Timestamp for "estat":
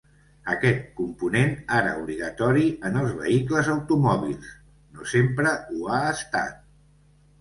6.19-6.61